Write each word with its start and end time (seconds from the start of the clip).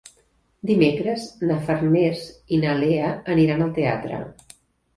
Dimecres 0.69 1.25
na 1.51 1.57
Farners 1.67 2.25
i 2.57 2.61
na 2.65 2.73
Lea 2.81 3.13
aniran 3.37 3.65
al 3.69 3.73
teatre. 3.79 4.27